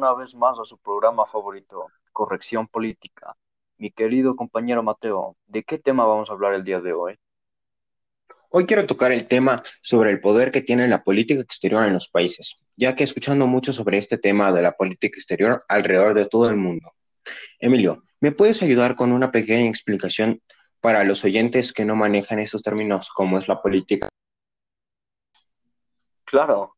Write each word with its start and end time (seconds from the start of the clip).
una 0.00 0.14
vez 0.14 0.34
más 0.34 0.58
a 0.58 0.64
su 0.64 0.78
programa 0.78 1.26
favorito, 1.26 1.88
Corrección 2.10 2.66
Política. 2.66 3.36
Mi 3.76 3.90
querido 3.90 4.34
compañero 4.34 4.82
Mateo, 4.82 5.36
¿de 5.46 5.62
qué 5.62 5.78
tema 5.78 6.06
vamos 6.06 6.30
a 6.30 6.32
hablar 6.32 6.54
el 6.54 6.64
día 6.64 6.80
de 6.80 6.94
hoy? 6.94 7.18
Hoy 8.48 8.64
quiero 8.64 8.86
tocar 8.86 9.12
el 9.12 9.26
tema 9.26 9.62
sobre 9.82 10.10
el 10.10 10.18
poder 10.18 10.50
que 10.50 10.62
tiene 10.62 10.88
la 10.88 11.04
política 11.04 11.42
exterior 11.42 11.84
en 11.84 11.92
los 11.92 12.08
países, 12.08 12.56
ya 12.76 12.94
que 12.94 13.04
escuchando 13.04 13.46
mucho 13.46 13.74
sobre 13.74 13.98
este 13.98 14.16
tema 14.16 14.50
de 14.52 14.62
la 14.62 14.72
política 14.72 15.18
exterior 15.18 15.64
alrededor 15.68 16.14
de 16.14 16.24
todo 16.24 16.48
el 16.48 16.56
mundo. 16.56 16.92
Emilio, 17.58 18.02
¿me 18.20 18.32
puedes 18.32 18.62
ayudar 18.62 18.96
con 18.96 19.12
una 19.12 19.30
pequeña 19.30 19.68
explicación 19.68 20.40
para 20.80 21.04
los 21.04 21.22
oyentes 21.24 21.74
que 21.74 21.84
no 21.84 21.94
manejan 21.94 22.38
esos 22.38 22.62
términos 22.62 23.10
como 23.10 23.36
es 23.36 23.48
la 23.48 23.60
política? 23.60 24.08
Claro, 26.24 26.74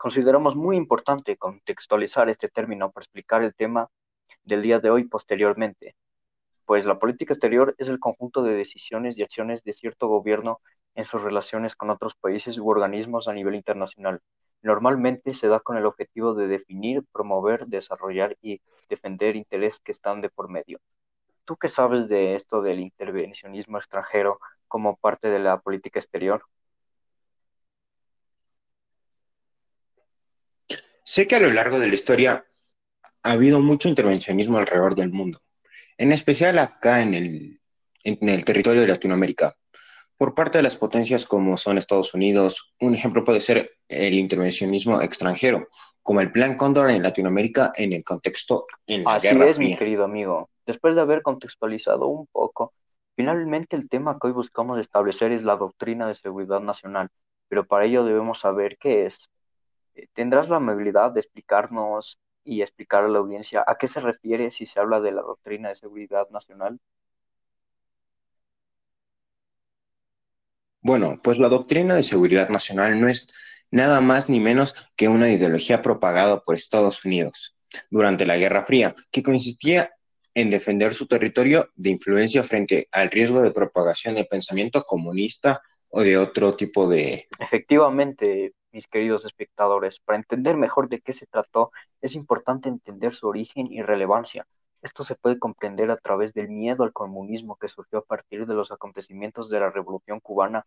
consideramos 0.00 0.56
muy 0.56 0.78
importante 0.78 1.36
contextualizar 1.36 2.30
este 2.30 2.48
término 2.48 2.90
para 2.90 3.04
explicar 3.04 3.42
el 3.42 3.54
tema 3.54 3.90
del 4.42 4.62
día 4.62 4.78
de 4.78 4.88
hoy 4.88 5.04
posteriormente, 5.04 5.94
pues 6.64 6.86
la 6.86 6.98
política 6.98 7.34
exterior 7.34 7.74
es 7.76 7.88
el 7.88 8.00
conjunto 8.00 8.42
de 8.42 8.54
decisiones 8.54 9.18
y 9.18 9.22
acciones 9.22 9.62
de 9.62 9.74
cierto 9.74 10.08
gobierno 10.08 10.60
en 10.94 11.04
sus 11.04 11.20
relaciones 11.20 11.76
con 11.76 11.90
otros 11.90 12.14
países 12.14 12.56
u 12.56 12.66
organismos 12.70 13.28
a 13.28 13.34
nivel 13.34 13.54
internacional. 13.54 14.22
Normalmente 14.62 15.34
se 15.34 15.48
da 15.48 15.60
con 15.60 15.76
el 15.76 15.84
objetivo 15.84 16.32
de 16.32 16.48
definir, 16.48 17.04
promover, 17.12 17.66
desarrollar 17.66 18.38
y 18.40 18.62
defender 18.88 19.36
intereses 19.36 19.80
que 19.80 19.92
están 19.92 20.22
de 20.22 20.30
por 20.30 20.48
medio. 20.48 20.80
¿Tú 21.44 21.58
qué 21.58 21.68
sabes 21.68 22.08
de 22.08 22.36
esto 22.36 22.62
del 22.62 22.80
intervencionismo 22.80 23.76
extranjero 23.76 24.40
como 24.66 24.96
parte 24.96 25.28
de 25.28 25.40
la 25.40 25.60
política 25.60 26.00
exterior? 26.00 26.42
Sé 31.10 31.26
que 31.26 31.34
a 31.34 31.40
lo 31.40 31.50
largo 31.50 31.80
de 31.80 31.88
la 31.88 31.94
historia 31.94 32.46
ha 33.24 33.32
habido 33.32 33.58
mucho 33.58 33.88
intervencionismo 33.88 34.58
alrededor 34.58 34.94
del 34.94 35.10
mundo, 35.10 35.40
en 35.98 36.12
especial 36.12 36.56
acá 36.60 37.02
en 37.02 37.14
el, 37.14 37.60
en 38.04 38.28
el 38.28 38.44
territorio 38.44 38.82
de 38.82 38.86
Latinoamérica, 38.86 39.56
por 40.16 40.36
parte 40.36 40.58
de 40.58 40.62
las 40.62 40.76
potencias 40.76 41.26
como 41.26 41.56
son 41.56 41.78
Estados 41.78 42.14
Unidos. 42.14 42.72
Un 42.78 42.94
ejemplo 42.94 43.24
puede 43.24 43.40
ser 43.40 43.72
el 43.88 44.14
intervencionismo 44.14 45.02
extranjero, 45.02 45.66
como 46.00 46.20
el 46.20 46.30
Plan 46.30 46.56
Cóndor 46.56 46.92
en 46.92 47.02
Latinoamérica 47.02 47.72
en 47.74 47.92
el 47.92 48.04
contexto 48.04 48.64
en 48.86 49.02
la 49.02 49.14
Así 49.14 49.26
es, 49.26 49.58
mi 49.58 49.76
querido 49.76 50.04
amigo. 50.04 50.48
Después 50.64 50.94
de 50.94 51.00
haber 51.00 51.22
contextualizado 51.22 52.06
un 52.06 52.28
poco, 52.28 52.72
finalmente 53.16 53.74
el 53.74 53.88
tema 53.88 54.16
que 54.16 54.28
hoy 54.28 54.32
buscamos 54.32 54.78
establecer 54.78 55.32
es 55.32 55.42
la 55.42 55.56
doctrina 55.56 56.06
de 56.06 56.14
seguridad 56.14 56.60
nacional, 56.60 57.08
pero 57.48 57.66
para 57.66 57.86
ello 57.86 58.04
debemos 58.04 58.38
saber 58.38 58.76
qué 58.78 59.06
es, 59.06 59.28
¿Tendrás 60.12 60.48
la 60.48 60.56
amabilidad 60.56 61.12
de 61.12 61.20
explicarnos 61.20 62.18
y 62.44 62.62
explicar 62.62 63.04
a 63.04 63.08
la 63.08 63.18
audiencia 63.18 63.64
a 63.66 63.76
qué 63.76 63.88
se 63.88 64.00
refiere 64.00 64.50
si 64.50 64.66
se 64.66 64.80
habla 64.80 65.00
de 65.00 65.12
la 65.12 65.22
doctrina 65.22 65.68
de 65.68 65.74
seguridad 65.74 66.28
nacional? 66.30 66.80
Bueno, 70.82 71.20
pues 71.22 71.38
la 71.38 71.48
doctrina 71.48 71.94
de 71.94 72.02
seguridad 72.02 72.48
nacional 72.48 72.98
no 73.00 73.08
es 73.08 73.26
nada 73.70 74.00
más 74.00 74.28
ni 74.28 74.40
menos 74.40 74.74
que 74.96 75.08
una 75.08 75.30
ideología 75.30 75.82
propagada 75.82 76.40
por 76.40 76.56
Estados 76.56 77.04
Unidos 77.04 77.56
durante 77.90 78.26
la 78.26 78.36
Guerra 78.36 78.64
Fría, 78.64 78.94
que 79.12 79.22
consistía 79.22 79.92
en 80.34 80.50
defender 80.50 80.94
su 80.94 81.06
territorio 81.06 81.68
de 81.74 81.90
influencia 81.90 82.42
frente 82.44 82.88
al 82.92 83.10
riesgo 83.10 83.42
de 83.42 83.50
propagación 83.50 84.14
de 84.14 84.24
pensamiento 84.24 84.84
comunista 84.84 85.60
o 85.88 86.02
de 86.02 86.16
otro 86.16 86.52
tipo 86.54 86.88
de... 86.88 87.28
Efectivamente, 87.38 88.54
mis 88.72 88.88
queridos 88.88 89.24
espectadores. 89.24 90.00
Para 90.00 90.18
entender 90.18 90.56
mejor 90.56 90.88
de 90.88 91.00
qué 91.00 91.12
se 91.12 91.26
trató, 91.26 91.70
es 92.00 92.14
importante 92.14 92.68
entender 92.68 93.14
su 93.14 93.28
origen 93.28 93.66
y 93.70 93.82
relevancia. 93.82 94.46
Esto 94.82 95.04
se 95.04 95.14
puede 95.14 95.38
comprender 95.38 95.90
a 95.90 95.98
través 95.98 96.32
del 96.32 96.48
miedo 96.48 96.84
al 96.84 96.92
comunismo 96.92 97.56
que 97.56 97.68
surgió 97.68 97.98
a 97.98 98.04
partir 98.04 98.46
de 98.46 98.54
los 98.54 98.72
acontecimientos 98.72 99.50
de 99.50 99.60
la 99.60 99.70
Revolución 99.70 100.20
cubana 100.20 100.66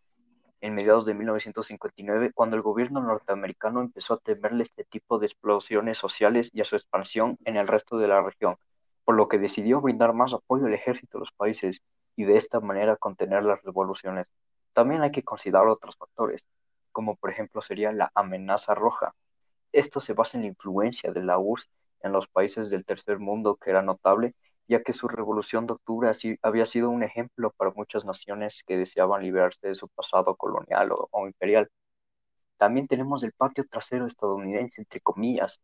en 0.60 0.74
mediados 0.74 1.04
de 1.04 1.14
1959, 1.14 2.32
cuando 2.32 2.56
el 2.56 2.62
gobierno 2.62 3.02
norteamericano 3.02 3.82
empezó 3.82 4.14
a 4.14 4.18
temerle 4.18 4.62
este 4.62 4.84
tipo 4.84 5.18
de 5.18 5.26
explosiones 5.26 5.98
sociales 5.98 6.48
y 6.54 6.62
a 6.62 6.64
su 6.64 6.76
expansión 6.76 7.38
en 7.44 7.56
el 7.56 7.66
resto 7.66 7.98
de 7.98 8.08
la 8.08 8.22
región, 8.22 8.56
por 9.04 9.14
lo 9.14 9.28
que 9.28 9.38
decidió 9.38 9.80
brindar 9.80 10.14
más 10.14 10.32
apoyo 10.32 10.66
al 10.66 10.72
ejército 10.72 11.18
de 11.18 11.20
los 11.20 11.32
países 11.32 11.82
y 12.16 12.24
de 12.24 12.36
esta 12.36 12.60
manera 12.60 12.96
contener 12.96 13.42
las 13.42 13.62
revoluciones. 13.62 14.30
También 14.72 15.02
hay 15.02 15.10
que 15.10 15.22
considerar 15.22 15.66
otros 15.66 15.96
factores, 15.96 16.46
como 16.94 17.16
por 17.16 17.30
ejemplo 17.30 17.60
sería 17.60 17.92
la 17.92 18.10
amenaza 18.14 18.74
roja. 18.74 19.14
Esto 19.72 20.00
se 20.00 20.14
basa 20.14 20.38
en 20.38 20.44
la 20.44 20.48
influencia 20.48 21.12
de 21.12 21.22
la 21.22 21.38
URSS 21.38 21.68
en 22.04 22.12
los 22.12 22.28
países 22.28 22.70
del 22.70 22.84
tercer 22.84 23.18
mundo, 23.18 23.56
que 23.56 23.70
era 23.70 23.82
notable, 23.82 24.34
ya 24.68 24.82
que 24.82 24.92
su 24.92 25.08
revolución 25.08 25.66
de 25.66 25.74
octubre 25.74 26.10
había 26.42 26.66
sido 26.66 26.90
un 26.90 27.02
ejemplo 27.02 27.50
para 27.56 27.72
muchas 27.72 28.04
naciones 28.04 28.62
que 28.66 28.76
deseaban 28.76 29.22
liberarse 29.22 29.68
de 29.68 29.74
su 29.74 29.88
pasado 29.88 30.36
colonial 30.36 30.90
o, 30.92 31.26
imperial. 31.26 31.68
También 32.56 32.86
tenemos 32.86 33.22
el 33.24 33.32
patio 33.32 33.64
trasero 33.68 34.06
estadounidense, 34.06 34.80
entre 34.80 35.00
comillas. 35.00 35.60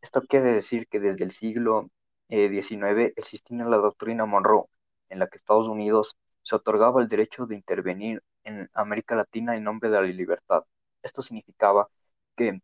Esto 0.00 0.22
quiere 0.22 0.52
decir 0.52 0.86
que 0.88 1.00
desde 1.00 1.24
el 1.24 1.32
siglo 1.32 1.90
XIX 2.28 2.82
eh, 2.82 3.12
existía 3.16 3.64
la 3.64 3.78
doctrina 3.78 4.26
Monroe, 4.26 4.66
en 5.08 5.18
la 5.18 5.26
que 5.26 5.36
Estados 5.36 5.68
Unidos 5.68 6.16
se 6.42 6.56
otorgaba 6.56 7.02
el 7.02 7.08
derecho 7.08 7.46
de 7.46 7.56
intervenir 7.56 8.22
en 8.48 8.70
América 8.74 9.14
Latina 9.14 9.56
en 9.56 9.64
nombre 9.64 9.90
de 9.90 9.96
la 9.96 10.02
libertad. 10.02 10.64
Esto 11.02 11.22
significaba 11.22 11.88
que 12.36 12.60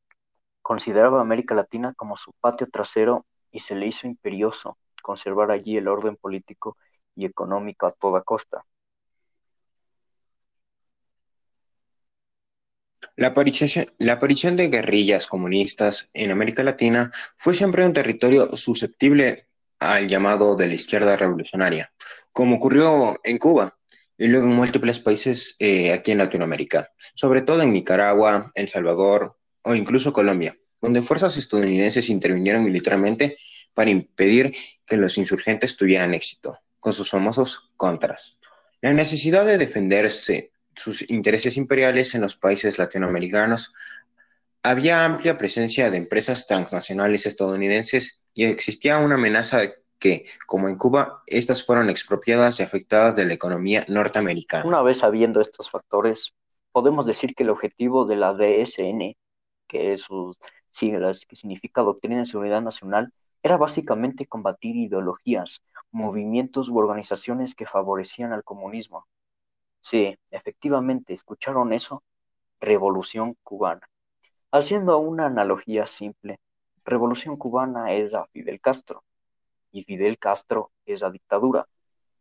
consideraba 0.63 1.21
América 1.21 1.55
Latina 1.55 1.95
como 1.95 2.17
su 2.17 2.33
patio 2.41 2.69
trasero 2.69 3.27
y 3.51 3.61
se 3.61 3.75
le 3.75 3.87
hizo 3.87 4.07
imperioso 4.07 4.79
conservar 5.03 5.51
allí 5.51 5.77
el 5.77 5.89
orden 5.89 6.17
político 6.17 6.77
y 7.15 7.27
económico 7.27 7.87
a 7.87 7.93
toda 7.93 8.23
costa. 8.23 8.65
La 13.17 13.29
aparición, 13.29 13.87
la 13.99 14.15
aparición, 14.15 14.57
de 14.57 14.69
guerrillas 14.69 15.27
comunistas 15.27 16.09
en 16.15 16.31
América 16.31 16.63
Latina 16.63 17.13
fue 17.37 17.55
siempre 17.55 17.85
un 17.85 17.93
territorio 17.93 18.57
susceptible 18.57 19.47
al 19.79 20.09
llamado 20.09 20.57
de 20.57 20.69
la 20.69 20.75
izquierda 20.75 21.15
revolucionaria, 21.15 21.93
como 22.33 22.57
ocurrió 22.57 23.15
en 23.23 23.39
Cuba 23.39 23.77
y 24.17 24.29
luego 24.29 24.47
en 24.47 24.53
múltiples 24.53 25.01
países 25.01 25.57
eh, 25.59 25.93
aquí 25.93 26.13
en 26.13 26.19
Latinoamérica, 26.19 26.91
sobre 27.15 27.43
todo 27.43 27.63
en 27.63 27.73
Nicaragua, 27.73 28.53
El 28.55 28.69
Salvador 28.69 29.37
o 29.63 29.75
incluso 29.75 30.13
Colombia, 30.13 30.57
donde 30.81 31.03
fuerzas 31.03 31.37
estadounidenses 31.37 32.09
intervinieron 32.09 32.65
militarmente 32.65 33.37
para 33.73 33.91
impedir 33.91 34.55
que 34.87 34.97
los 34.97 35.19
insurgentes 35.19 35.77
tuvieran 35.77 36.15
éxito, 36.15 36.61
con 36.79 36.93
sus 36.93 37.11
famosos 37.11 37.73
contras. 37.77 38.39
La 38.81 38.93
necesidad 38.93 39.45
de 39.47 39.59
defenderse 39.59 40.53
sus 40.77 41.09
intereses 41.11 41.57
imperiales 41.57 42.15
en 42.15 42.21
los 42.21 42.37
países 42.37 42.79
latinoamericanos 42.79 43.73
había 44.63 45.05
amplia 45.05 45.39
presencia 45.39 45.91
de 45.91 45.99
empresas 45.99 46.47
transnacionales 46.47 47.27
estadounidenses 47.27 48.21
y 48.35 48.45
existía 48.45 48.99
una 48.99 49.15
amenaza 49.15 49.63
que, 49.99 50.27
como 50.47 50.69
en 50.69 50.77
Cuba, 50.77 51.23
estas 51.27 51.65
fueron 51.65 51.89
expropiadas 51.91 52.61
y 52.61 52.63
afectadas 52.63 53.17
de 53.17 53.25
la 53.25 53.35
economía 53.35 53.85
norteamericana. 53.89 54.67
Una 54.67 54.83
vez 54.83 54.99
sabiendo 54.99 55.41
estos 55.41 55.71
factores, 55.71 56.35
podemos 56.73 57.07
decir 57.07 57.35
que 57.35 57.45
el 57.45 57.51
objetivo 57.51 58.05
de 58.05 58.17
la 58.17 58.35
DSN, 58.35 59.17
que 59.67 59.93
es 59.93 60.03
sus 60.03 60.39
siglas, 60.71 61.25
que 61.27 61.37
significa 61.37 61.83
Doctrina 61.83 62.19
de 62.19 62.27
Seguridad 62.27 62.61
Nacional, 62.63 63.13
era 63.43 63.57
básicamente 63.57 64.27
combatir 64.27 64.75
ideologías, 64.77 65.63
movimientos 65.91 66.69
u 66.69 66.79
organizaciones 66.79 67.55
que 67.55 67.67
favorecían 67.67 68.33
al 68.33 68.43
comunismo. 68.43 69.07
Sí, 69.81 70.17
efectivamente, 70.31 71.13
¿escucharon 71.13 71.73
eso? 71.73 72.03
Revolución 72.59 73.37
cubana. 73.43 73.87
Haciendo 74.51 74.99
una 74.99 75.27
analogía 75.27 75.87
simple, 75.87 76.41
Revolución 76.85 77.37
cubana 77.37 77.93
es 77.93 78.15
a 78.15 78.27
Fidel 78.27 78.61
Castro, 78.61 79.05
y 79.75 79.83
Fidel 79.83 80.19
Castro 80.19 80.71
es 80.87 81.03
la 81.03 81.11
dictadura. 81.11 81.67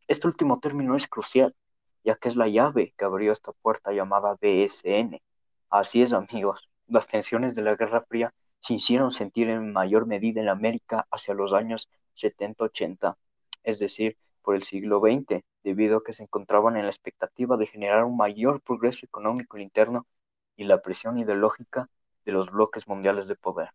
Este 0.08 0.28
último 0.28 0.60
término 0.60 0.96
es 0.96 1.08
crucial, 1.08 1.56
ya 2.04 2.16
que 2.16 2.28
es 2.28 2.36
la 2.36 2.48
llave 2.48 2.96
que 2.98 3.06
abrió 3.06 3.32
esta 3.32 3.52
puerta 3.52 3.94
llamada 3.94 4.36
DSN. 4.42 5.22
Así 5.70 6.02
es, 6.02 6.14
amigos, 6.14 6.68
las 6.88 7.08
tensiones 7.08 7.54
de 7.54 7.62
la 7.62 7.76
Guerra 7.76 8.02
Fría 8.02 8.34
se 8.60 8.74
hicieron 8.74 9.12
sentir 9.12 9.50
en 9.50 9.72
mayor 9.72 10.08
medida 10.08 10.42
en 10.42 10.50
América 10.50 11.06
hacia 11.12 11.36
los 11.36 11.54
años 11.54 11.90
70-80, 12.16 13.18
es 13.62 13.78
decir, 13.78 14.18
por 14.42 14.56
el 14.56 14.64
siglo 14.64 15.00
XX, 15.00 15.44
debido 15.64 15.98
a 15.98 16.04
que 16.04 16.16
se 16.16 16.24
encontraban 16.24 16.76
en 16.76 16.86
la 16.86 16.92
expectativa 16.92 17.56
de 17.56 17.68
generar 17.68 18.04
un 18.04 18.18
mayor 18.18 18.62
progreso 18.62 19.06
económico 19.06 19.60
interno 19.60 20.08
y 20.56 20.64
la 20.64 20.82
presión 20.82 21.20
ideológica 21.20 21.88
de 22.26 22.32
los 22.32 22.50
bloques 22.50 22.88
mundiales 22.88 23.28
de 23.28 23.36
poder. 23.36 23.70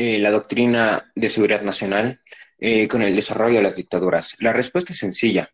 Eh, 0.00 0.18
la 0.18 0.30
doctrina 0.30 1.10
de 1.16 1.28
seguridad 1.28 1.62
nacional 1.62 2.20
eh, 2.60 2.86
con 2.86 3.02
el 3.02 3.16
desarrollo 3.16 3.56
de 3.56 3.64
las 3.64 3.74
dictaduras? 3.74 4.36
La 4.38 4.52
respuesta 4.52 4.92
es 4.92 4.98
sencilla. 5.00 5.50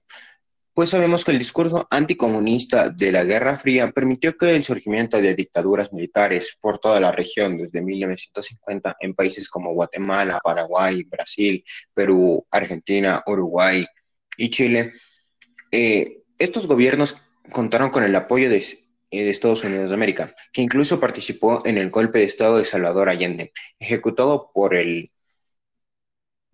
pues 0.74 0.90
sabemos 0.90 1.24
que 1.24 1.30
el 1.30 1.38
discurso 1.38 1.86
anticomunista 1.90 2.90
de 2.90 3.10
la 3.10 3.24
Guerra 3.24 3.56
Fría 3.56 3.90
permitió 3.90 4.36
que 4.36 4.54
el 4.54 4.64
surgimiento 4.64 5.18
de 5.18 5.34
dictaduras 5.34 5.92
militares 5.94 6.58
por 6.60 6.78
toda 6.78 7.00
la 7.00 7.10
región 7.12 7.56
desde 7.56 7.80
1950 7.80 8.96
en 9.00 9.14
países 9.14 9.48
como 9.48 9.72
Guatemala, 9.72 10.40
Paraguay, 10.44 11.04
Brasil, 11.04 11.64
Perú, 11.94 12.46
Argentina, 12.50 13.22
Uruguay 13.26 13.86
y 14.36 14.50
Chile. 14.50 14.92
Eh, 15.70 16.24
estos 16.38 16.66
gobiernos 16.66 17.16
contaron 17.50 17.88
con 17.90 18.04
el 18.04 18.14
apoyo 18.14 18.50
de, 18.50 18.62
de 19.22 19.30
Estados 19.30 19.64
Unidos 19.64 19.90
de 19.90 19.94
América, 19.94 20.34
que 20.52 20.62
incluso 20.62 21.00
participó 21.00 21.62
en 21.64 21.78
el 21.78 21.90
golpe 21.90 22.18
de 22.18 22.24
Estado 22.24 22.58
de 22.58 22.64
Salvador 22.64 23.08
Allende, 23.08 23.52
ejecutado 23.78 24.50
por, 24.52 24.74
el, 24.74 25.10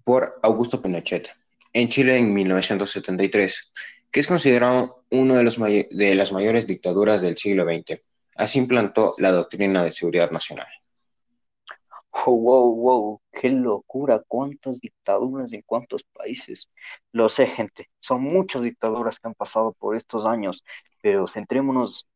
por 0.04 0.38
Augusto 0.42 0.82
Pinochet 0.82 1.30
en 1.72 1.88
Chile 1.88 2.18
en 2.18 2.32
1973 2.34 3.72
que 4.10 4.20
es 4.20 4.26
considerado 4.26 5.04
una 5.10 5.36
de, 5.36 5.44
los 5.44 5.58
de 5.58 6.14
las 6.14 6.32
mayores 6.32 6.66
dictaduras 6.66 7.22
del 7.22 7.36
siglo 7.36 7.64
XX. 7.64 8.00
Así 8.36 8.58
implantó 8.58 9.14
la 9.18 9.30
doctrina 9.30 9.84
de 9.84 9.92
seguridad 9.92 10.30
nacional. 10.30 10.66
Oh, 12.12 12.32
wow, 12.32 12.74
wow, 12.74 13.20
qué 13.32 13.50
locura, 13.50 14.22
cuántas 14.26 14.80
dictaduras 14.80 15.52
en 15.52 15.62
cuántos 15.62 16.02
países. 16.04 16.68
Lo 17.12 17.28
sé, 17.28 17.46
gente, 17.46 17.88
son 18.00 18.22
muchas 18.22 18.62
dictaduras 18.62 19.18
que 19.18 19.28
han 19.28 19.34
pasado 19.34 19.72
por 19.78 19.96
estos 19.96 20.26
años, 20.26 20.64
pero 21.00 21.28
centrémonos 21.28 22.08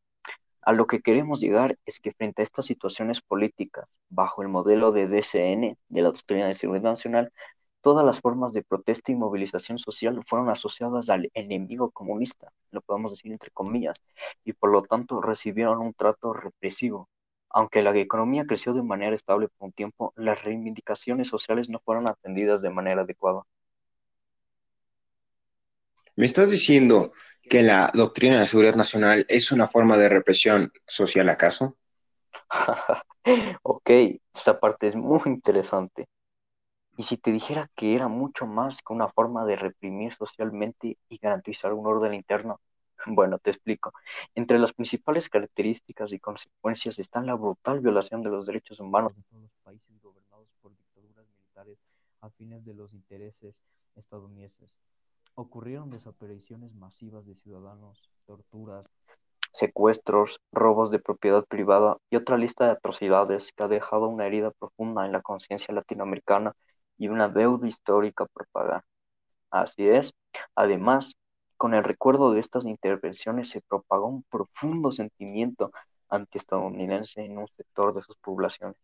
a 0.65 0.73
lo 0.73 0.87
que 0.87 1.01
queremos 1.01 1.39
llegar 1.39 1.77
es 1.85 1.99
que 1.99 2.11
frente 2.11 2.41
a 2.41 2.43
estas 2.43 2.65
situaciones 2.65 3.21
políticas, 3.21 3.85
bajo 4.09 4.41
el 4.41 4.49
modelo 4.49 4.91
de 4.91 5.07
DCN, 5.07 5.77
de 5.89 6.01
la 6.01 6.09
Doctrina 6.11 6.47
de 6.47 6.55
Seguridad 6.55 6.89
Nacional, 6.89 7.31
Todas 7.85 8.03
las 8.03 8.19
formas 8.19 8.51
de 8.53 8.63
protesta 8.63 9.11
y 9.11 9.15
movilización 9.15 9.77
social 9.77 10.19
fueron 10.25 10.49
asociadas 10.49 11.07
al 11.11 11.29
enemigo 11.35 11.91
comunista, 11.91 12.51
lo 12.71 12.81
podemos 12.81 13.11
decir 13.11 13.31
entre 13.31 13.51
comillas, 13.51 14.03
y 14.43 14.53
por 14.53 14.71
lo 14.71 14.81
tanto 14.81 15.21
recibieron 15.21 15.77
un 15.81 15.93
trato 15.93 16.33
represivo. 16.33 17.09
Aunque 17.47 17.83
la 17.83 17.95
economía 17.95 18.47
creció 18.47 18.73
de 18.73 18.81
manera 18.81 19.13
estable 19.13 19.49
por 19.49 19.67
un 19.67 19.71
tiempo, 19.71 20.13
las 20.15 20.43
reivindicaciones 20.43 21.27
sociales 21.27 21.69
no 21.69 21.77
fueron 21.77 22.09
atendidas 22.09 22.63
de 22.63 22.71
manera 22.71 23.03
adecuada. 23.03 23.43
¿Me 26.15 26.25
estás 26.25 26.49
diciendo 26.49 27.11
que 27.49 27.63
la 27.63 27.91
doctrina 27.93 28.39
de 28.39 28.45
seguridad 28.45 28.75
nacional 28.75 29.25
es 29.29 29.51
una 29.51 29.67
forma 29.67 29.97
de 29.97 30.09
represión 30.09 30.71
social 30.87 31.29
acaso? 31.29 31.77
ok, 33.63 33.89
esta 34.33 34.59
parte 34.59 34.87
es 34.87 34.95
muy 34.95 35.21
interesante. 35.25 36.07
Y 36.97 37.03
si 37.03 37.17
te 37.17 37.31
dijera 37.31 37.69
que 37.75 37.95
era 37.95 38.07
mucho 38.07 38.45
más 38.45 38.81
que 38.81 38.93
una 38.93 39.09
forma 39.09 39.45
de 39.45 39.57
reprimir 39.57 40.13
socialmente 40.13 40.97
y 41.09 41.17
garantizar 41.17 41.73
un 41.73 41.87
orden 41.87 42.13
interno, 42.13 42.61
bueno, 43.05 43.37
te 43.37 43.51
explico. 43.51 43.93
Entre 44.33 44.57
las 44.57 44.73
principales 44.73 45.29
características 45.29 46.13
y 46.13 46.19
consecuencias 46.19 46.97
están 46.99 47.25
la 47.25 47.35
brutal 47.35 47.81
violación 47.81 48.21
de 48.21 48.29
los 48.29 48.45
derechos 48.45 48.79
humanos 48.79 49.13
en 49.15 49.23
todos 49.23 49.41
los 49.43 49.51
países 49.63 50.01
gobernados 50.01 50.47
por 50.61 50.75
dictaduras 50.75 51.27
militares 51.27 51.77
a 52.21 52.29
fines 52.29 52.63
de 52.65 52.73
los 52.73 52.93
intereses 52.93 53.55
estadounidenses. 53.95 54.75
Ocurrieron 55.35 55.89
desapariciones 55.89 56.73
masivas 56.75 57.25
de 57.25 57.35
ciudadanos, 57.35 58.09
torturas, 58.25 58.85
secuestros, 59.51 60.39
robos 60.51 60.91
de 60.91 60.99
propiedad 60.99 61.45
privada 61.45 61.97
y 62.09 62.15
otra 62.15 62.37
lista 62.37 62.65
de 62.65 62.71
atrocidades 62.71 63.51
que 63.53 63.63
ha 63.63 63.67
dejado 63.67 64.07
una 64.07 64.27
herida 64.27 64.51
profunda 64.51 65.05
en 65.05 65.11
la 65.11 65.21
conciencia 65.21 65.73
latinoamericana 65.73 66.53
y 66.97 67.09
una 67.09 67.27
deuda 67.27 67.67
histórica 67.67 68.25
por 68.25 68.47
pagar. 68.47 68.83
Así 69.51 69.87
es. 69.87 70.13
Además, 70.55 71.15
con 71.57 71.73
el 71.73 71.83
recuerdo 71.83 72.31
de 72.31 72.39
estas 72.39 72.65
intervenciones 72.65 73.49
se 73.49 73.61
propagó 73.61 74.07
un 74.07 74.23
profundo 74.23 74.91
sentimiento 74.91 75.71
antiestadounidense 76.09 77.23
en 77.23 77.37
un 77.37 77.47
sector 77.57 77.93
de 77.93 78.01
sus 78.03 78.17
poblaciones. 78.17 78.77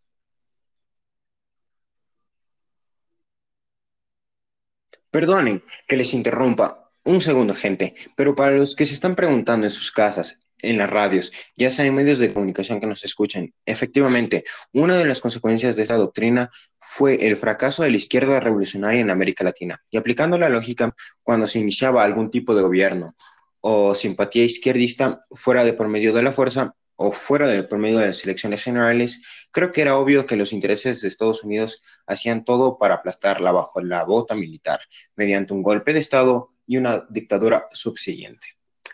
Perdonen 5.12 5.64
que 5.88 5.98
les 5.98 6.14
interrumpa 6.14 6.92
un 7.04 7.22
segundo, 7.22 7.54
gente, 7.54 7.96
pero 8.16 8.36
para 8.36 8.52
los 8.52 8.76
que 8.76 8.86
se 8.86 8.94
están 8.94 9.16
preguntando 9.16 9.68
en 9.68 9.72
sus 9.72 9.92
casas, 9.92 10.40
en 10.62 10.78
las 10.78 10.90
radios, 10.90 11.32
ya 11.56 11.72
sea 11.72 11.86
en 11.86 11.96
medios 11.96 12.20
de 12.20 12.34
comunicación 12.34 12.80
que 12.80 12.88
nos 12.88 13.04
escuchen. 13.04 13.54
Efectivamente, 13.66 14.44
una 14.74 14.98
de 14.98 15.06
las 15.06 15.20
consecuencias 15.20 15.76
de 15.76 15.84
esta 15.84 15.96
doctrina 15.96 16.50
fue 16.80 17.28
el 17.28 17.36
fracaso 17.36 17.84
de 17.84 17.92
la 17.92 17.98
izquierda 17.98 18.40
revolucionaria 18.40 19.02
en 19.02 19.10
América 19.10 19.44
Latina. 19.44 19.82
Y 19.90 19.98
aplicando 19.98 20.38
la 20.38 20.50
lógica, 20.50 20.96
cuando 21.24 21.48
se 21.48 21.60
iniciaba 21.60 22.04
algún 22.04 22.32
tipo 22.32 22.56
de 22.56 22.62
gobierno 22.62 23.16
o 23.60 23.96
simpatía 23.96 24.44
izquierdista 24.44 25.26
fuera 25.32 25.64
de 25.64 25.74
por 25.74 25.88
medio 25.88 26.14
de 26.14 26.24
la 26.24 26.32
fuerza 26.32 26.76
o 27.02 27.12
fuera 27.12 27.48
de 27.48 27.64
por 27.64 27.80
medio 27.80 27.98
de 27.98 28.08
las 28.08 28.24
elecciones 28.24 28.64
generales, 28.64 29.22
creo 29.52 29.72
que 29.72 29.82
era 29.82 29.98
obvio 29.98 30.26
que 30.26 30.36
los 30.36 30.54
intereses 30.54 31.02
de 31.02 31.08
Estados 31.08 31.44
Unidos 31.44 31.84
hacían 32.06 32.46
todo 32.46 32.78
para 32.78 32.96
aplastarla 32.96 33.52
bajo 33.52 33.82
la 33.82 34.04
bota 34.04 34.36
militar, 34.36 34.80
mediante 35.16 35.54
un 35.54 35.64
golpe 35.64 35.94
de 35.94 36.00
Estado 36.00 36.52
y 36.66 36.78
una 36.78 37.06
dictadura 37.10 37.68
subsiguiente. 37.72 38.48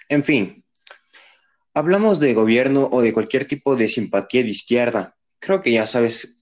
En 0.07 0.23
fin, 0.23 0.63
hablamos 1.73 2.19
de 2.19 2.33
gobierno 2.33 2.87
o 2.91 3.01
de 3.01 3.13
cualquier 3.13 3.45
tipo 3.45 3.75
de 3.75 3.89
simpatía 3.89 4.43
de 4.43 4.49
izquierda, 4.49 5.17
creo 5.39 5.61
que 5.61 5.71
ya 5.71 5.85
sabes 5.85 6.39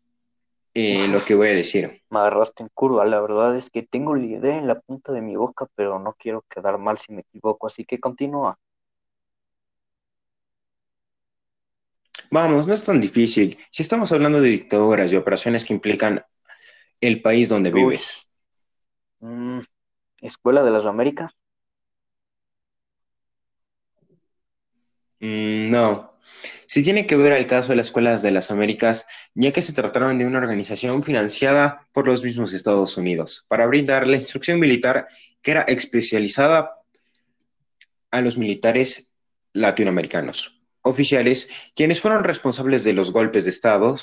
eh, 0.76 1.08
lo 1.08 1.24
que 1.26 1.36
voy 1.36 1.48
a 1.48 1.56
decir. 1.56 2.04
Me 2.10 2.20
agarraste 2.20 2.62
en 2.62 2.70
curva, 2.74 3.06
la 3.06 3.22
verdad 3.22 3.58
es 3.58 3.70
que 3.70 3.82
tengo 3.82 4.16
la 4.16 4.26
idea 4.26 4.58
en 4.58 4.68
la 4.68 4.80
punta 4.80 5.12
de 5.14 5.22
mi 5.22 5.36
boca, 5.36 5.68
pero 5.74 6.00
no 6.00 6.14
quiero 6.20 6.44
quedar 6.50 6.78
mal 6.78 6.98
si 7.00 7.12
me 7.12 7.22
equivoco, 7.22 7.68
así 7.68 7.86
que 7.86 8.00
continúa. 8.00 8.60
Vamos, 12.32 12.68
no 12.68 12.74
es 12.74 12.84
tan 12.84 13.00
difícil. 13.02 13.58
Si 13.70 13.84
estamos 13.84 14.12
hablando 14.12 14.42
de 14.42 14.50
dictaduras 14.50 15.12
y 15.12 15.16
operaciones 15.16 15.66
que 15.66 15.74
implican 15.74 16.24
el 17.02 17.22
país 17.22 17.50
donde 17.50 17.72
vives. 17.72 18.30
Mm, 19.20 19.62
¿Escuela 20.22 20.64
de 20.64 20.72
las 20.72 20.86
Américas? 20.86 21.32
Mm, 25.20 25.70
no. 25.70 26.16
Sí 26.68 26.84
tiene 26.84 27.06
que 27.06 27.16
ver 27.16 27.34
al 27.34 27.48
caso 27.48 27.70
de 27.70 27.76
las 27.76 27.88
escuelas 27.88 28.22
de 28.22 28.32
las 28.32 28.52
Américas, 28.52 29.08
ya 29.34 29.52
que 29.52 29.62
se 29.62 29.74
trataron 29.74 30.18
de 30.18 30.26
una 30.26 30.40
organización 30.40 31.04
financiada 31.04 31.88
por 31.92 32.08
los 32.08 32.24
mismos 32.24 32.54
Estados 32.54 32.98
Unidos 32.98 33.46
para 33.48 33.68
brindar 33.68 34.08
la 34.08 34.18
instrucción 34.18 34.60
militar 34.60 35.08
que 35.42 35.52
era 35.52 35.62
especializada 35.62 36.82
a 38.12 38.22
los 38.22 38.38
militares 38.38 39.14
latinoamericanos, 39.54 40.55
oficiales, 40.86 41.50
quienes 41.76 42.00
fueron 42.00 42.24
responsables 42.24 42.84
de 42.84 42.94
los 42.94 43.12
golpes 43.12 43.44
de 43.44 43.50
Estado 43.50 43.96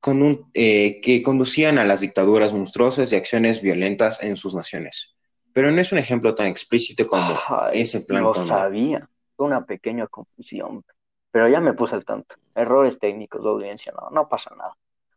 con 0.00 0.22
un, 0.22 0.50
eh, 0.54 1.00
que 1.00 1.22
conducían 1.22 1.78
a 1.78 1.84
las 1.84 2.00
dictaduras 2.00 2.52
monstruosas 2.52 3.12
y 3.12 3.16
acciones 3.16 3.62
violentas 3.62 4.22
en 4.22 4.36
sus 4.36 4.54
naciones. 4.54 5.14
Pero 5.52 5.70
no 5.70 5.80
es 5.80 5.92
un 5.92 5.98
ejemplo 5.98 6.34
tan 6.34 6.46
explícito 6.46 7.06
como 7.06 7.38
ese 7.72 8.00
plan. 8.00 8.24
Lo 8.24 8.32
sabía 8.32 9.08
una 9.36 9.64
pequeña 9.64 10.06
confusión, 10.06 10.84
pero 11.30 11.48
ya 11.48 11.60
me 11.60 11.72
puse 11.72 11.94
al 11.94 12.04
tanto. 12.04 12.36
Errores 12.54 12.98
técnicos 12.98 13.42
de 13.42 13.48
audiencia, 13.48 13.92
no, 13.98 14.10
no 14.10 14.28
pasa 14.28 14.50
nada. 14.56 14.76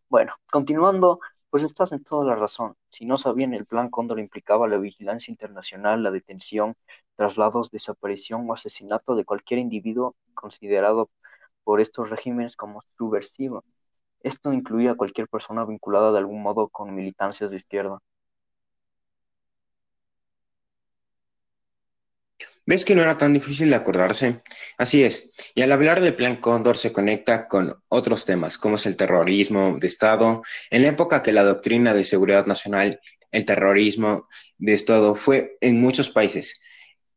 Bueno, 0.09 0.33
continuando, 0.51 1.19
pues 1.53 1.63
estás 1.63 1.91
en 1.91 2.03
toda 2.03 2.25
la 2.25 2.36
razón. 2.36 2.75
Si 2.89 3.05
no 3.05 3.15
sabían, 3.15 3.53
el 3.53 3.67
plan 3.67 3.91
Cóndor 3.91 4.19
implicaba 4.19 4.67
la 4.67 4.77
vigilancia 4.77 5.31
internacional, 5.31 6.01
la 6.01 6.10
detención, 6.10 6.74
traslados, 7.15 7.69
desaparición 7.69 8.50
o 8.50 8.53
asesinato 8.53 9.15
de 9.15 9.24
cualquier 9.24 9.60
individuo 9.60 10.15
considerado 10.33 11.12
por 11.63 11.79
estos 11.79 12.10
regímenes 12.10 12.55
como 12.55 12.81
subversivo. 12.98 13.63
Esto 14.22 14.51
incluía 14.51 14.93
a 14.93 14.95
cualquier 14.95 15.27
persona 15.27 15.63
vinculada 15.63 16.12
de 16.12 16.17
algún 16.19 16.41
modo 16.41 16.69
con 16.69 16.95
militancias 16.95 17.51
de 17.51 17.57
izquierda. 17.57 18.00
¿Ves 22.65 22.86
que 22.86 22.96
no 22.96 23.01
era 23.01 23.17
tan 23.17 23.34
difícil 23.34 23.70
de 23.70 23.75
acordarse? 23.75 24.41
Así 24.77 25.03
es, 25.03 25.34
y 25.53 25.62
al 25.63 25.72
hablar 25.74 26.00
del 26.00 26.15
Plan 26.15 26.38
Cóndor 26.38 26.77
se 26.77 26.93
conecta 26.93 27.48
con 27.50 27.74
otros 27.89 28.25
temas, 28.25 28.58
como 28.58 28.77
es 28.77 28.86
el 28.86 28.96
terrorismo 28.96 29.77
de 29.79 29.88
Estado. 29.88 30.43
En 30.70 30.84
la 30.84 30.89
época 30.89 31.22
que 31.22 31.34
la 31.34 31.43
doctrina 31.43 31.93
de 31.93 32.05
seguridad 32.05 32.46
nacional, 32.46 33.01
el 33.32 33.46
terrorismo 33.46 34.29
de 34.58 34.74
Estado 34.74 35.15
fue 35.15 35.58
en 35.60 35.82
muchos 35.82 36.10
países, 36.10 36.62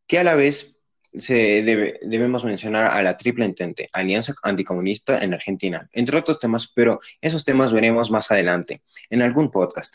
que 0.09 0.19
a 0.19 0.25
la 0.25 0.35
vez 0.35 0.81
se 1.17 1.62
debemos 1.62 2.45
mencionar 2.45 2.87
a 2.87 3.00
la 3.03 3.17
triple 3.17 3.45
entente, 3.45 3.88
Alianza 3.93 4.35
Anticomunista 4.43 5.23
en 5.23 5.33
Argentina, 5.33 5.88
entre 5.93 6.19
otros 6.19 6.41
temas, 6.41 6.73
pero 6.75 7.00
esos 7.21 7.45
temas 7.45 7.73
veremos 7.73 8.11
más 8.11 8.33
adelante, 8.33 8.83
en 9.11 9.23
algún 9.23 9.53
podcast. 9.53 9.95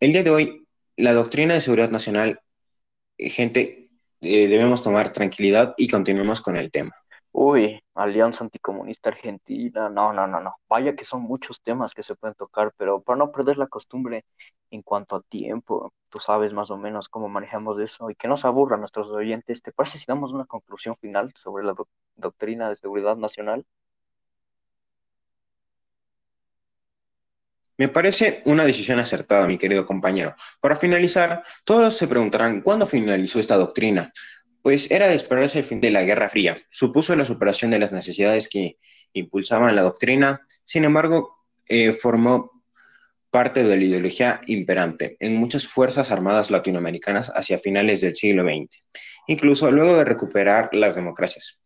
El 0.00 0.12
día 0.12 0.22
de 0.22 0.30
hoy, 0.30 0.66
la 0.96 1.14
doctrina 1.14 1.54
de 1.54 1.62
seguridad 1.62 1.90
nacional, 1.90 2.40
gente, 3.18 3.85
eh, 4.26 4.48
debemos 4.48 4.82
tomar 4.82 5.12
tranquilidad 5.12 5.74
y 5.76 5.88
continuemos 5.88 6.40
con 6.40 6.56
el 6.56 6.70
tema. 6.70 6.92
Uy, 7.32 7.80
Alianza 7.94 8.44
Anticomunista 8.44 9.10
Argentina, 9.10 9.88
no, 9.90 10.12
no, 10.12 10.26
no, 10.26 10.40
no. 10.40 10.54
Vaya 10.68 10.96
que 10.96 11.04
son 11.04 11.22
muchos 11.22 11.60
temas 11.62 11.92
que 11.94 12.02
se 12.02 12.14
pueden 12.16 12.34
tocar, 12.34 12.72
pero 12.76 13.02
para 13.02 13.18
no 13.18 13.30
perder 13.30 13.58
la 13.58 13.66
costumbre 13.68 14.24
en 14.70 14.82
cuanto 14.82 15.16
a 15.16 15.22
tiempo, 15.22 15.92
tú 16.08 16.18
sabes 16.18 16.52
más 16.54 16.70
o 16.70 16.78
menos 16.78 17.08
cómo 17.08 17.28
manejamos 17.28 17.78
eso 17.78 18.10
y 18.10 18.14
que 18.16 18.28
no 18.28 18.36
se 18.38 18.46
aburran 18.46 18.80
nuestros 18.80 19.10
oyentes. 19.10 19.62
¿Te 19.62 19.72
parece 19.72 19.98
si 19.98 20.06
damos 20.08 20.32
una 20.32 20.46
conclusión 20.46 20.96
final 20.96 21.32
sobre 21.36 21.64
la 21.64 21.74
doc- 21.74 21.88
doctrina 22.16 22.68
de 22.70 22.76
seguridad 22.76 23.16
nacional? 23.16 23.66
Me 27.78 27.88
parece 27.88 28.42
una 28.46 28.64
decisión 28.64 28.98
acertada, 28.98 29.46
mi 29.46 29.58
querido 29.58 29.86
compañero. 29.86 30.34
Para 30.60 30.76
finalizar, 30.76 31.44
todos 31.64 31.94
se 31.96 32.08
preguntarán 32.08 32.62
cuándo 32.62 32.86
finalizó 32.86 33.38
esta 33.38 33.56
doctrina. 33.56 34.12
Pues 34.62 34.90
era 34.90 35.08
de 35.08 35.14
esperarse 35.14 35.58
el 35.58 35.64
fin 35.64 35.80
de 35.80 35.90
la 35.90 36.02
Guerra 36.02 36.28
Fría. 36.28 36.58
Supuso 36.70 37.14
la 37.14 37.26
superación 37.26 37.70
de 37.70 37.78
las 37.78 37.92
necesidades 37.92 38.48
que 38.48 38.78
impulsaban 39.12 39.76
la 39.76 39.82
doctrina. 39.82 40.46
Sin 40.64 40.84
embargo, 40.84 41.44
eh, 41.68 41.92
formó 41.92 42.56
parte 43.30 43.62
de 43.62 43.76
la 43.76 43.84
ideología 43.84 44.40
imperante 44.46 45.16
en 45.20 45.36
muchas 45.36 45.66
fuerzas 45.66 46.10
armadas 46.10 46.50
latinoamericanas 46.50 47.30
hacia 47.34 47.58
finales 47.58 48.00
del 48.00 48.16
siglo 48.16 48.44
XX, 48.44 48.82
incluso 49.26 49.70
luego 49.70 49.98
de 49.98 50.04
recuperar 50.04 50.70
las 50.72 50.94
democracias. 50.94 51.60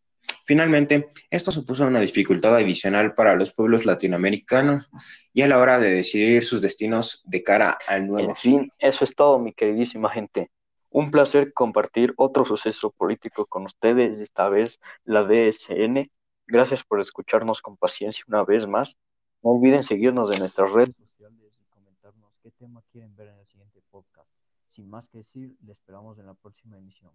Finalmente, 0.45 1.11
esto 1.31 1.53
supuso 1.53 1.87
una 1.87 2.01
dificultad 2.01 2.57
adicional 2.57 3.15
para 3.15 3.37
los 3.37 3.53
pueblos 3.55 3.87
latinoamericanos 3.87 4.91
y 5.33 5.43
a 5.43 5.47
la 5.47 5.59
hora 5.59 5.79
de 5.79 5.93
decidir 5.93 6.43
sus 6.43 6.61
destinos 6.61 7.23
de 7.27 7.43
cara 7.43 7.79
al 7.87 8.07
nuevo 8.07 8.31
En 8.31 8.37
fin, 8.37 8.71
eso 8.79 9.05
es 9.05 9.15
todo, 9.15 9.39
mi 9.39 9.53
queridísima 9.53 10.11
gente. 10.11 10.51
Un 10.91 11.13
placer 11.13 11.53
compartir 11.53 12.15
otro 12.17 12.45
suceso 12.45 12.91
político 12.91 13.47
con 13.47 13.65
ustedes, 13.65 14.21
esta 14.21 14.49
vez 14.49 14.81
la 15.05 15.23
DSN. 15.23 16.11
Gracias 16.49 16.83
por 16.83 17.01
escucharnos 17.01 17.63
con 17.63 17.77
paciencia 17.77 18.25
una 18.27 18.43
vez 18.43 18.67
más. 18.67 18.99
No 19.43 19.51
olviden 19.51 19.85
seguirnos 19.85 20.33
en 20.33 20.41
nuestras 20.41 20.73
redes 20.73 20.97
sociales 20.97 21.61
y 21.61 21.65
comentarnos 21.67 22.35
qué 22.43 22.51
tema 22.51 22.83
quieren 22.91 23.15
ver 23.15 23.29
en 23.29 23.39
el 23.39 23.47
siguiente 23.47 23.81
podcast. 23.89 24.29
Sin 24.67 24.91
más 24.91 25.09
que 25.09 25.19
decir, 25.19 25.55
le 25.65 25.73
esperamos 25.73 26.19
en 26.19 26.27
la 26.27 26.35
próxima 26.35 26.77
emisión. 26.77 27.13